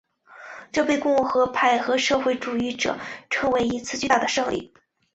[0.71, 2.97] 这被共和派和社会主义者
[3.29, 4.73] 称为一次巨大胜利。